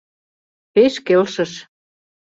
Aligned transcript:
Пеш 0.73 0.93
келшыш. 1.07 1.51